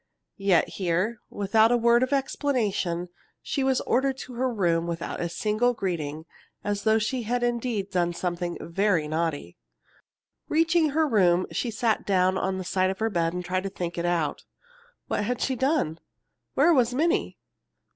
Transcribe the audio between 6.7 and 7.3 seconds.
though she